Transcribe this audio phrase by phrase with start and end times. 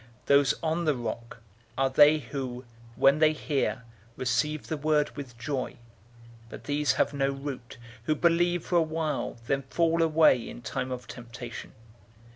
[0.21, 1.37] 008:013 Those on the rock
[1.77, 2.65] are they who,
[2.95, 3.83] when they hear,
[4.17, 5.75] receive the word with joy;
[6.49, 10.89] but these have no root, who believe for a while, then fall away in time
[10.89, 11.73] of temptation.